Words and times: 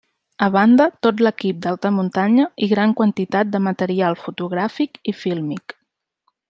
A 0.43 0.45
banda, 0.53 0.85
tot 1.07 1.19
l'equip 1.25 1.59
d'alta 1.65 1.91
muntanya 1.97 2.47
i 2.67 2.71
gran 2.73 2.97
quantitat 3.03 3.55
de 3.57 3.63
material 3.69 4.19
fotogràfic 4.25 5.01
i 5.13 5.19
fílmic. 5.25 5.81